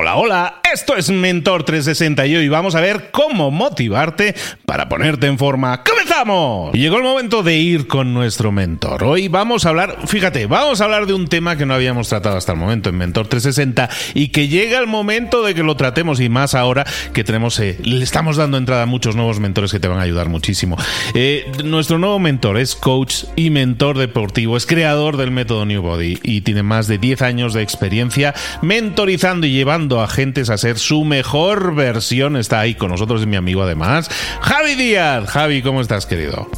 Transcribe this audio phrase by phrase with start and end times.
[0.00, 4.32] Hola, hola, esto es Mentor 360 y hoy vamos a ver cómo motivarte
[4.64, 5.82] para ponerte en forma.
[5.82, 6.72] ¡Comenzamos!
[6.72, 9.02] Llegó el momento de ir con nuestro mentor.
[9.02, 12.36] Hoy vamos a hablar, fíjate, vamos a hablar de un tema que no habíamos tratado
[12.36, 16.20] hasta el momento en Mentor 360 y que llega el momento de que lo tratemos
[16.20, 19.80] y más ahora que tenemos, eh, le estamos dando entrada a muchos nuevos mentores que
[19.80, 20.76] te van a ayudar muchísimo.
[21.14, 26.20] Eh, nuestro nuevo mentor es coach y mentor deportivo, es creador del método New Body
[26.22, 30.78] y tiene más de 10 años de experiencia mentorizando y llevando a agentes a ser
[30.78, 32.36] su mejor versión.
[32.36, 34.10] Está ahí con nosotros, mi amigo además,
[34.40, 35.28] Javi Díaz.
[35.28, 36.48] Javi, ¿cómo estás, querido?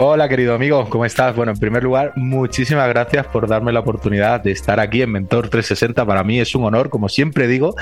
[0.00, 1.34] Hola querido amigo, ¿cómo estás?
[1.34, 5.48] Bueno, en primer lugar, muchísimas gracias por darme la oportunidad de estar aquí en Mentor
[5.48, 6.06] 360.
[6.06, 7.74] Para mí es un honor, como siempre digo.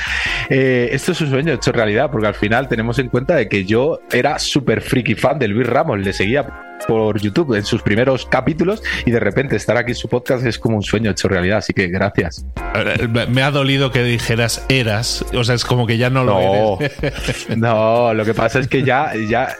[0.49, 3.67] Eh, esto es un sueño hecho realidad, porque al final tenemos en cuenta de que
[3.67, 6.47] yo era súper friki fan de Luis Ramos, le seguía
[6.89, 10.59] por YouTube en sus primeros capítulos y de repente estar aquí en su podcast es
[10.59, 12.47] como un sueño hecho realidad, así que gracias.
[13.29, 17.47] Me ha dolido que dijeras eras, o sea, es como que ya no lo eres.
[17.59, 19.55] no, lo que pasa es que ya, ya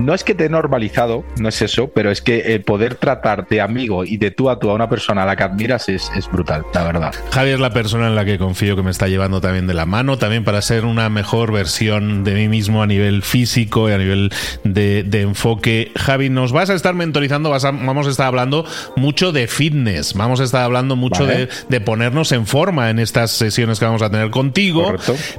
[0.00, 3.46] no es que te he normalizado, no es eso, pero es que el poder tratar
[3.48, 6.10] de amigo y de tú a tú a una persona a la que admiras es,
[6.32, 7.14] brutal, la verdad.
[7.32, 9.86] Javi es la persona en la que confío que me está llevando también de la
[9.86, 13.98] mano, también para ser una mejor versión de mí mismo a nivel físico y a
[13.98, 14.32] nivel
[14.64, 15.92] de, enfoque.
[15.96, 18.64] Javi, nos vas a estar mentorizando, vamos a estar hablando
[18.96, 21.48] mucho de fitness, vamos a estar hablando mucho de,
[21.80, 24.94] ponernos en forma en estas sesiones que vamos a tener contigo.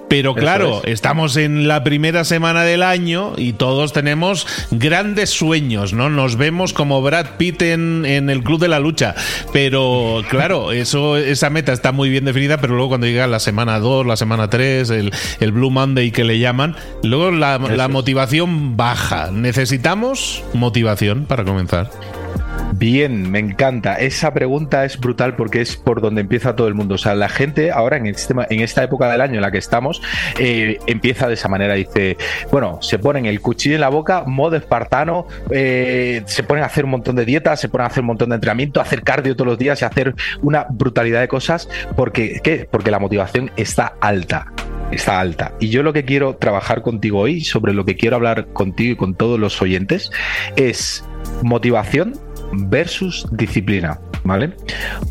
[0.08, 6.10] Pero claro, estamos en la primera semana del año y todos tenemos grandes sueños, ¿no?
[6.10, 9.16] Nos vemos como Brad Pitt en, el Club de la Lucha.
[9.54, 13.80] Pero claro, eso, esa meta está muy bien definida, pero luego cuando llega la semana
[13.80, 18.78] 2, la semana 3, el, el Blue Monday que le llaman, luego la, la motivación
[18.78, 19.32] baja.
[19.32, 21.90] Necesitamos motivación para comenzar.
[22.74, 23.96] Bien, me encanta.
[23.96, 26.96] Esa pregunta es brutal porque es por donde empieza todo el mundo.
[26.96, 30.02] O sea, la gente ahora en, en esta época del año en la que estamos
[30.40, 31.74] eh, empieza de esa manera.
[31.74, 32.18] Dice,
[32.52, 36.86] bueno, se ponen el cuchillo en la boca, modo espartano, eh, se ponen a hacer
[36.86, 39.36] un montón de dietas, se ponen a hacer un montón de entrenamiento, a hacer cardio
[39.36, 41.70] todos los días y hacer una brutalidad de cosas.
[41.96, 42.68] Porque, ¿qué?
[42.70, 44.48] Porque la motivación está alta
[44.92, 45.54] está alta.
[45.62, 48.96] Y yo lo que quiero trabajar contigo hoy, sobre lo que quiero hablar contigo y
[48.98, 50.12] con todos los oyentes,
[50.58, 51.06] es
[51.44, 52.14] motivación
[52.52, 54.54] versus disciplina, ¿vale?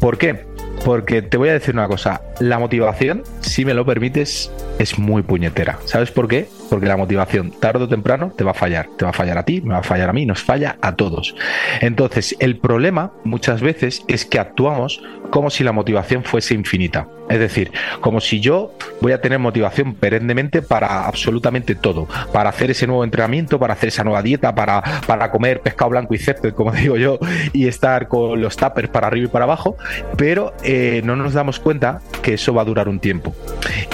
[0.00, 0.46] ¿Por qué?
[0.84, 5.22] Porque te voy a decir una cosa, la motivación, si me lo permites, es muy
[5.22, 5.78] puñetera.
[5.84, 6.48] ¿Sabes por qué?
[6.70, 8.88] Porque la motivación, tarde o temprano, te va a fallar.
[8.96, 10.96] Te va a fallar a ti, me va a fallar a mí, nos falla a
[10.96, 11.34] todos.
[11.80, 17.08] Entonces, el problema muchas veces es que actuamos como si la motivación fuese infinita.
[17.28, 17.70] Es decir,
[18.00, 22.08] como si yo voy a tener motivación perennemente para absolutamente todo.
[22.32, 26.14] Para hacer ese nuevo entrenamiento, para hacer esa nueva dieta, para, para comer pescado blanco
[26.14, 27.18] y césped, como digo yo,
[27.52, 29.76] y estar con los tuppers para arriba y para abajo.
[30.16, 33.32] Pero eh, no nos damos cuenta que eso va a durar un tiempo.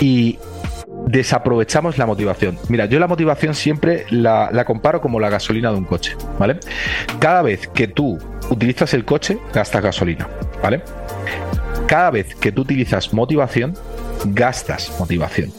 [0.01, 0.39] Y
[1.07, 2.59] desaprovechamos la motivación.
[2.69, 6.59] Mira, yo la motivación siempre la, comparo como la gasolina de un coche, ¿vale?
[7.19, 8.19] Cada vez que tú
[8.51, 10.29] utilizas el coche, gastas gasolina,
[10.63, 10.83] ¿vale?
[11.87, 13.75] Cada vez que tú utilizas motivación,
[14.27, 15.51] gastas motivación.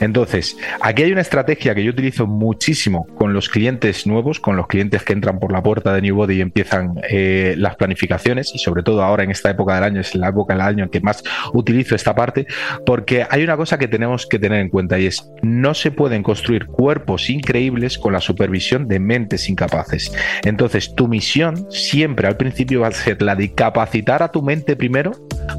[0.00, 4.66] Entonces, aquí hay una estrategia que yo utilizo muchísimo con los clientes nuevos, con los
[4.66, 8.58] clientes que entran por la puerta de New Body y empiezan eh, las planificaciones, y
[8.58, 11.00] sobre todo ahora en esta época del año, es la época del año en que
[11.00, 11.22] más
[11.52, 12.46] utilizo esta parte,
[12.84, 16.22] porque hay una cosa que tenemos que tener en cuenta y es, no se pueden
[16.22, 20.12] construir cuerpos increíbles con la supervisión de mentes incapaces.
[20.42, 24.76] Entonces, tu misión siempre al principio va a ser la de capacitar a tu mente
[24.76, 25.12] primero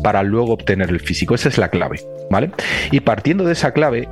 [0.04, 1.36] para luego obtener el físico.
[1.36, 2.52] Esa es la clave, ¿vale?
[2.92, 4.08] Y partiendo de esa clave,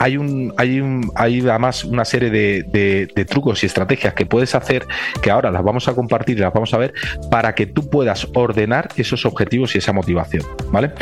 [0.00, 4.86] hay un, hay un, hay además una serie de, trucos y estrategias que puedes hacer
[5.22, 6.94] que ahora las vamos a compartir y las vamos a ver
[7.30, 10.92] para que tú puedas ordenar esos objetivos y esa motivación, ¿vale?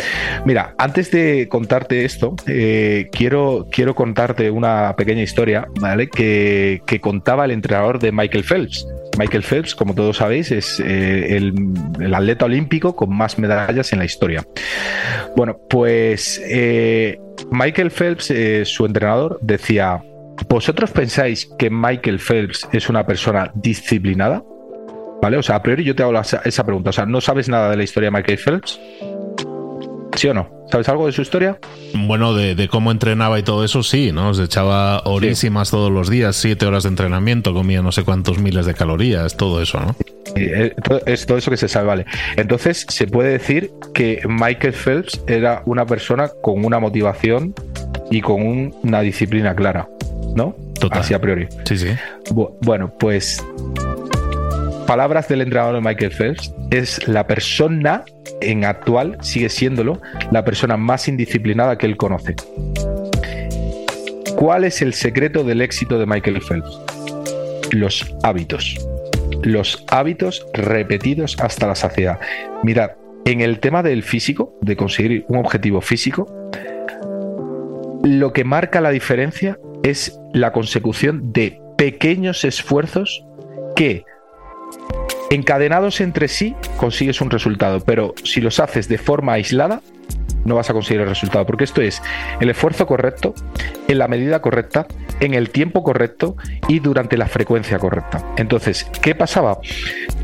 [0.45, 6.09] Mira, antes de contarte esto, eh, quiero, quiero contarte una pequeña historia, ¿vale?
[6.09, 8.87] Que contaba el entrenador de Michael Phelps.
[9.17, 14.05] Michael Phelps, como todos sabéis, es eh, el, atleta olímpico con más medallas en la
[14.05, 14.45] historia.
[15.37, 17.19] Bueno, pues eh,
[17.51, 20.03] Michael Phelps, eh, su entrenador, decía,
[20.49, 24.43] ¿vosotros pensáis que Michael Phelps es una persona disciplinada?
[25.23, 25.39] ¿Vale?
[25.39, 26.13] O sea, a priori yo te hago
[26.45, 26.91] esa pregunta.
[26.91, 28.79] O sea, ¿no sabes nada de la historia de Michael Phelps?
[30.17, 30.51] ¿Sí o no?
[30.71, 31.59] ¿Sabes algo de su historia?
[31.95, 34.35] Bueno, de, cómo entrenaba y todo eso, sí, ¿no?
[34.35, 38.67] Se echaba horísimas todos los días, siete horas de entrenamiento, comía no sé cuántos miles
[38.67, 39.95] de calorías, todo eso, ¿no?
[40.35, 40.75] Eh,
[41.07, 42.07] es todo eso que se sabe, vale.
[42.37, 47.55] Entonces, se puede decir que Michael Phelps era una persona con una motivación
[48.11, 49.89] y con una disciplina clara,
[50.35, 50.57] ¿no?
[50.81, 51.01] Total.
[51.01, 51.47] Así a priori.
[51.65, 51.89] Sí, sí.
[52.63, 53.45] bueno, pues
[54.87, 58.05] palabras del entrenador de Michael Phelps, es la persona
[58.41, 60.01] en actual, sigue siéndolo,
[60.31, 62.37] la persona más indisciplinada que él conoce.
[64.37, 66.81] ¿Cuál es el secreto del éxito de Michael Phelps?
[67.73, 68.77] Los hábitos.
[69.43, 72.19] Los hábitos repetidos hasta la saciedad.
[72.63, 72.93] Mirad,
[73.25, 76.27] en el tema del físico, de conseguir un objetivo físico,
[78.05, 83.25] lo que marca la diferencia es la consecución de pequeños esfuerzos
[83.75, 84.05] que
[85.31, 89.81] encadenados entre sí consigues un resultado, pero si los haces de forma aislada
[90.45, 92.01] no vas a conseguir el resultado, porque esto es
[92.41, 93.35] el esfuerzo correcto,
[93.89, 94.87] en la medida correcta,
[95.21, 96.37] en el tiempo correcto
[96.69, 98.25] y durante la frecuencia correcta.
[98.37, 99.59] Entonces, ¿qué pasaba?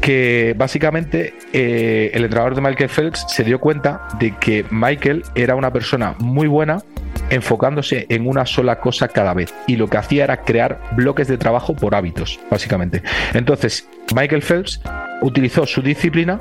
[0.00, 5.56] Que básicamente eh, el entrenador de Michael Phelps se dio cuenta de que Michael era
[5.56, 6.82] una persona muy buena
[7.30, 11.38] enfocándose en una sola cosa cada vez y lo que hacía era crear bloques de
[11.38, 13.02] trabajo por hábitos, básicamente.
[13.34, 14.80] Entonces, Michael Phelps
[15.22, 16.38] utilizó su disciplina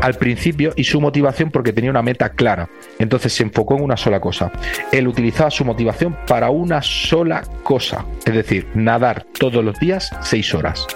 [0.00, 2.68] al principio y su motivación porque tenía una meta clara.
[2.98, 4.52] Entonces se enfocó en una sola cosa.
[4.92, 10.54] Él utilizaba su motivación para una sola cosa, es decir, nadar todos los días seis
[10.54, 10.86] horas.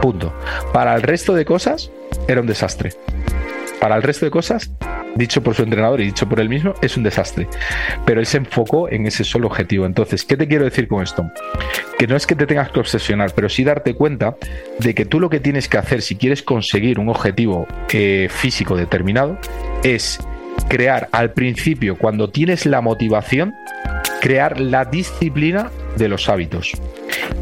[0.00, 0.32] Punto.
[0.72, 1.90] Para el resto de cosas
[2.28, 2.92] era un desastre.
[3.80, 4.70] Para el resto de cosas
[5.16, 7.48] dicho por su entrenador y dicho por él mismo, es un desastre.
[8.04, 9.86] Pero él se enfocó en ese solo objetivo.
[9.86, 11.30] Entonces, ¿qué te quiero decir con esto?
[11.98, 14.36] Que no es que te tengas que obsesionar, pero sí darte cuenta
[14.78, 18.76] de que tú lo que tienes que hacer si quieres conseguir un objetivo eh, físico
[18.76, 19.38] determinado
[19.82, 20.18] es
[20.68, 23.54] crear al principio, cuando tienes la motivación,
[24.20, 26.72] crear la disciplina de los hábitos.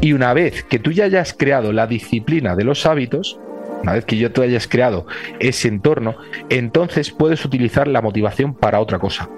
[0.01, 3.39] Y una vez que tú ya hayas creado la disciplina de los hábitos,
[3.81, 5.07] una vez que yo te hayas creado
[5.39, 6.15] ese entorno,
[6.49, 9.29] entonces puedes utilizar la motivación para otra cosa.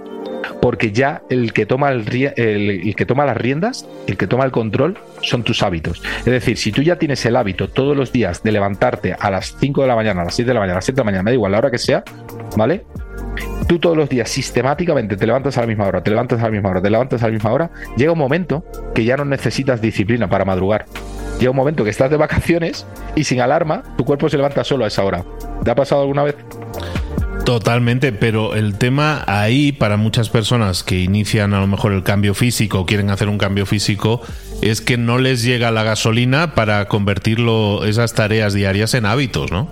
[0.62, 2.06] Porque ya el que, toma el,
[2.96, 6.02] que toma las riendas, el que toma el control, son tus hábitos.
[6.20, 9.56] Es decir, si tú ya tienes el hábito todos los días de levantarte a las
[9.60, 11.12] 5 de la mañana, a las 7 de la mañana, a las 7 de la
[11.12, 12.04] mañana, da igual la hora que sea,
[12.58, 12.86] ¿vale?
[13.68, 16.52] Tú todos los días sistemáticamente te levantas a la misma hora, te levantas a la
[16.52, 19.82] misma hora, te levantas a la misma hora, llega un momento que ya no necesitas
[19.82, 20.86] disciplina para madrugar
[21.44, 22.86] llega un momento que estás de vacaciones
[23.16, 25.26] y sin alarma, tu cuerpo se levanta solo a esa hora.
[25.64, 26.36] ¿Te ha pasado alguna vez?
[27.44, 32.34] Totalmente, pero el tema ahí para muchas personas que inician a lo mejor el cambio
[32.34, 34.22] físico o quieren hacer un cambio físico
[34.62, 39.68] es que no les llega la gasolina para convertirlo esas tareas diarias en hábitos, ¿no?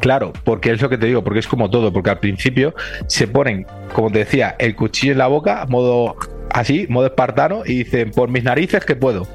[0.00, 2.74] Claro, porque es lo que te digo, porque es como todo, porque al principio
[3.06, 6.16] se ponen, como te decía, el cuchillo en la boca, modo
[6.50, 9.26] así, modo espartano, y dicen, por mis narices que puedo.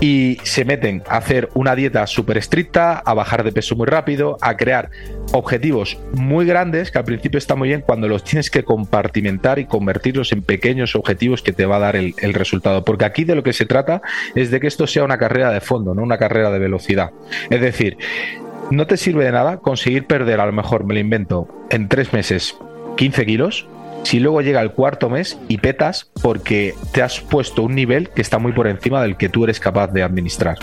[0.00, 4.36] Y se meten a hacer una dieta súper estricta, a bajar de peso muy rápido,
[4.40, 4.90] a crear
[5.32, 9.66] objetivos muy grandes, que al principio está muy bien cuando los tienes que compartimentar y
[9.66, 12.84] convertirlos en pequeños objetivos que te va a dar el, el resultado.
[12.84, 14.02] Porque aquí de lo que se trata
[14.34, 17.12] es de que esto sea una carrera de fondo, no una carrera de velocidad.
[17.50, 17.96] Es decir,
[18.70, 22.12] no te sirve de nada conseguir perder, a lo mejor me lo invento, en tres
[22.12, 22.56] meses
[22.96, 23.68] 15 kilos,
[24.04, 28.22] si luego llega el cuarto mes y petas porque te has puesto un nivel que
[28.22, 30.58] está muy por encima del que tú eres capaz de administrar.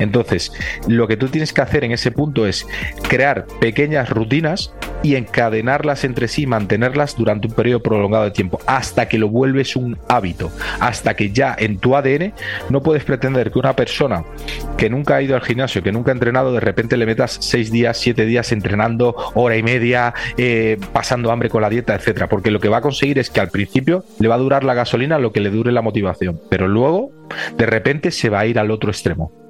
[0.00, 0.52] Entonces,
[0.88, 2.66] lo que tú tienes que hacer en ese punto es
[3.08, 4.72] crear pequeñas rutinas
[5.02, 9.76] y encadenarlas entre sí, mantenerlas durante un periodo prolongado de tiempo, hasta que lo vuelves
[9.76, 10.50] un hábito,
[10.80, 12.32] hasta que ya en tu ADN
[12.70, 14.24] no puedes pretender que una persona
[14.76, 17.70] que nunca ha ido al gimnasio, que nunca ha entrenado, de repente le metas seis
[17.70, 22.50] días, siete días entrenando, hora y media, eh, pasando hambre con la dieta, etcétera, porque
[22.50, 25.18] lo que va a conseguir es que al principio le va a durar la gasolina
[25.18, 27.10] lo que le dure la motivación, pero luego
[27.56, 29.41] de repente se va a ir al otro extremo.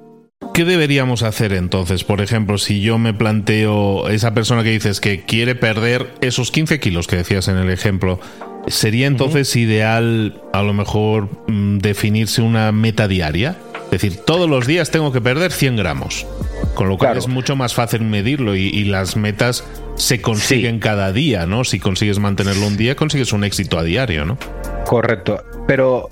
[0.53, 2.03] ¿Qué deberíamos hacer entonces?
[2.03, 6.79] Por ejemplo, si yo me planteo esa persona que dices que quiere perder esos 15
[6.79, 8.19] kilos que decías en el ejemplo,
[8.67, 13.57] ¿sería entonces ideal a lo mejor mm, definirse una meta diaria?
[13.85, 16.25] Es decir, todos los días tengo que perder 100 gramos.
[16.73, 19.63] Con lo cual es mucho más fácil medirlo y, las metas
[19.95, 21.63] se consiguen cada día, ¿no?
[21.63, 24.37] Si consigues mantenerlo un día, consigues un éxito a diario, ¿no?
[24.87, 25.43] Correcto.
[25.67, 26.09] Pero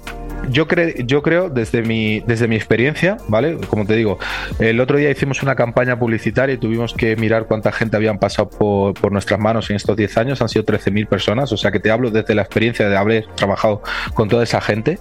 [0.49, 0.65] yo,
[1.05, 3.57] yo creo, desde mi, desde mi experiencia, ¿vale?
[3.69, 4.19] Como te digo,
[4.59, 8.49] el otro día hicimos una campaña publicitaria y tuvimos que mirar cuánta gente habían pasado
[8.49, 10.41] por, nuestras manos en estos 10 años.
[10.41, 13.81] Han sido 13.000 personas, o sea que te hablo desde la experiencia de haber trabajado
[14.13, 14.99] con toda esa gente.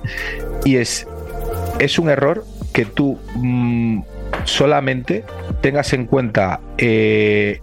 [0.64, 1.06] Y es,
[1.78, 4.02] es un error que tú mm,
[4.44, 5.24] solamente
[5.60, 7.60] tengas en cuenta eh,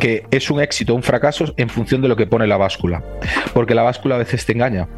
[0.00, 3.02] que es un éxito o un fracaso en función de lo que pone la báscula.
[3.52, 4.88] Porque la báscula a veces te engaña.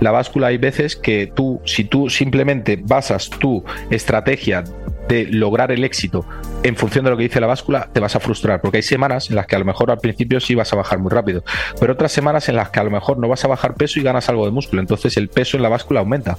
[0.00, 4.64] La báscula hay veces que tú, si tú simplemente basas tu estrategia
[5.08, 6.26] de lograr el éxito
[6.62, 9.30] en función de lo que dice la báscula, te vas a frustrar, porque hay semanas
[9.30, 11.44] en las que a lo mejor al principio sí vas a bajar muy rápido,
[11.78, 14.02] pero otras semanas en las que a lo mejor no vas a bajar peso y
[14.02, 16.36] ganas algo de músculo, entonces el peso en la báscula aumenta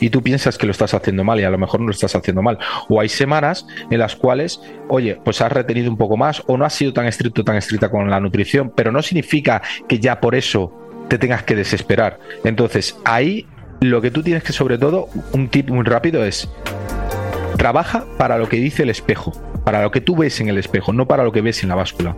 [0.00, 2.14] y tú piensas que lo estás haciendo mal y a lo mejor no lo estás
[2.14, 2.58] haciendo mal.
[2.88, 6.64] O hay semanas en las cuales, oye, pues has retenido un poco más o no
[6.64, 10.34] has sido tan estricto, tan estricta con la nutrición, pero no significa que ya por
[10.34, 10.72] eso
[11.08, 12.18] te tengas que desesperar.
[12.44, 13.46] Entonces ahí
[13.80, 16.48] lo que tú tienes que, sobre todo, un tip muy rápido es
[17.56, 19.32] trabaja para lo que dice el espejo,
[19.64, 21.74] para lo que tú ves en el espejo, no para lo que ves en la
[21.74, 22.16] báscula.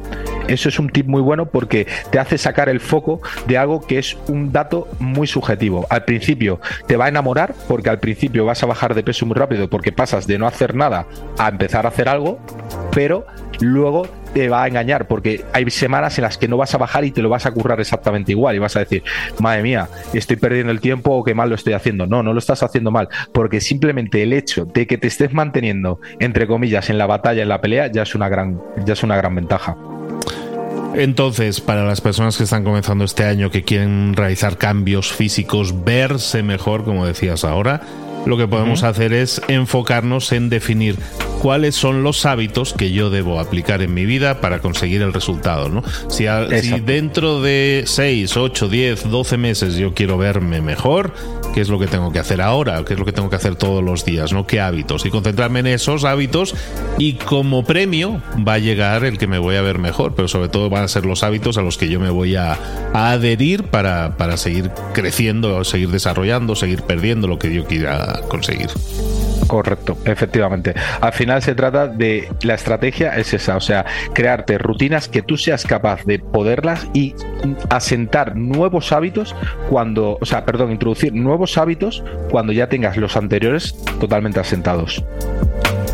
[0.51, 3.99] Eso es un tip muy bueno porque te hace sacar el foco de algo que
[3.99, 5.87] es un dato muy subjetivo.
[5.91, 9.37] Al principio te va a enamorar porque al principio vas a bajar de peso muy
[9.37, 11.07] rápido porque pasas de no hacer nada
[11.39, 12.41] a empezar a hacer algo,
[12.91, 13.27] pero
[13.61, 17.05] luego te va a engañar porque hay semanas en las que no vas a bajar
[17.05, 19.05] y te lo vas a currar exactamente igual y vas a decir,
[19.39, 22.07] madre mía, estoy perdiendo el tiempo o qué mal lo estoy haciendo.
[22.07, 26.01] No, no lo estás haciendo mal, porque simplemente el hecho de que te estés manteniendo,
[26.19, 29.17] entre comillas, en la batalla, en la pelea, ya es una gran, ya es una
[29.17, 29.77] gran ventaja.
[30.95, 36.43] Entonces, para las personas que están comenzando este año, que quieren realizar cambios físicos, verse
[36.43, 37.83] mejor, como decías ahora,
[38.27, 40.97] lo que podemos hacer es enfocarnos en definir
[41.41, 45.69] cuáles son los hábitos que yo debo aplicar en mi vida para conseguir el resultado.
[45.69, 45.83] ¿no?
[46.09, 46.27] Si,
[46.85, 51.15] dentro de 6, 8, 10, 12 meses yo quiero verme mejor,
[51.55, 52.85] ¿qué es lo que tengo que hacer ahora?
[52.85, 54.33] ¿Qué es lo que tengo que hacer todos los días?
[54.33, 54.47] ¿no?
[54.47, 55.05] ¿Qué hábitos?
[55.07, 56.55] Y concentrarme en esos hábitos
[56.99, 60.49] y como premio va a llegar el que me voy a ver mejor, pero sobre
[60.49, 62.59] todo van a ser los hábitos a los que yo me voy a,
[62.93, 68.69] adherir para, para seguir creciendo, seguir desarrollando, seguir perdiendo lo que yo quiera conseguir.
[69.47, 70.75] Correcto, efectivamente.
[71.01, 75.37] Al final se trata de la estrategia es esa, o sea, crearte rutinas que tú
[75.37, 77.15] seas capaz de poderlas y
[77.69, 79.35] asentar nuevos hábitos
[79.69, 85.05] cuando, o sea, perdón, introducir nuevos hábitos cuando ya tengas los anteriores totalmente asentados.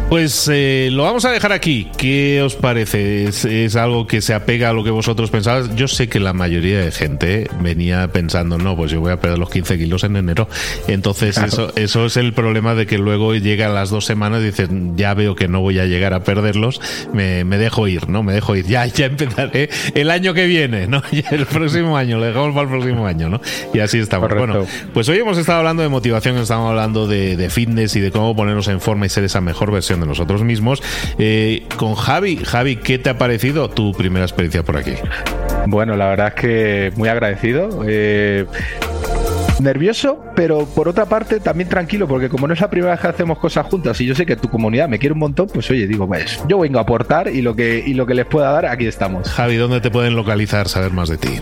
[0.08, 1.90] Pues eh, lo vamos a dejar aquí.
[1.98, 3.25] ¿Qué os parece?
[3.25, 5.75] ¿Es, algo que se apega a lo que vosotros pensabas?
[5.75, 9.38] Yo sé que la mayoría de gente venía pensando, no, pues yo voy a perder
[9.38, 10.48] los 15 kilos en enero.
[10.86, 14.96] Entonces, eso, eso es el problema de que luego llegan las dos semanas y dicen,
[14.96, 16.80] ya veo que no voy a llegar a perderlos,
[17.12, 18.22] me, dejo ir, ¿no?
[18.22, 18.64] Me dejo ir.
[18.66, 21.02] Ya, ya empezaré el año que viene, ¿no?
[21.32, 23.40] el próximo año, lo dejamos para el próximo año, ¿no?
[23.75, 24.32] Y así estamos.
[24.32, 28.12] Bueno, pues hoy hemos estado hablando de motivación, estamos hablando de, de fitness y de
[28.12, 30.82] cómo ponernos en forma y ser esa mejor versión de nosotros mismos.
[31.18, 34.94] Eh, con Javi, Javi, ¿qué te ha parecido tu primera experiencia por aquí?
[35.66, 37.84] Bueno, la verdad es que muy agradecido.
[37.86, 38.46] Eh,
[39.60, 43.08] nervioso, pero por otra parte también tranquilo, porque como no es la primera vez que
[43.08, 45.86] hacemos cosas juntas y yo sé que tu comunidad me quiere un montón, pues oye,
[45.86, 48.66] digo, pues yo vengo a aportar y lo que, y lo que les pueda dar,
[48.66, 49.28] aquí estamos.
[49.28, 51.40] Javi, ¿dónde te pueden localizar, saber más de ti?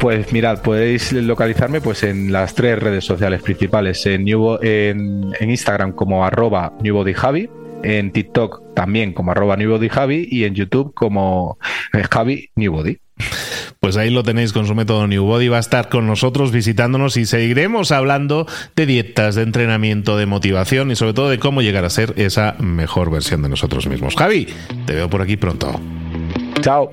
[0.00, 5.92] Pues mirad, podéis localizarme pues en las tres redes sociales principales, en, en, en Instagram
[5.92, 7.48] como arroba newbodyjavi,
[7.82, 11.58] en TikTok también como arroba newbodyjavi y en YouTube como
[11.92, 12.98] eh, Javi Newbody.
[13.80, 15.48] Pues ahí lo tenéis con su método Newbody.
[15.48, 18.46] Va a estar con nosotros visitándonos y seguiremos hablando
[18.76, 22.54] de dietas, de entrenamiento, de motivación y sobre todo de cómo llegar a ser esa
[22.60, 24.14] mejor versión de nosotros mismos.
[24.16, 24.46] Javi,
[24.86, 25.80] te veo por aquí pronto.
[26.60, 26.92] Chao.